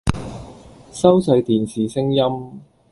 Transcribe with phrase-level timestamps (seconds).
[0.91, 2.59] 收細電視聲音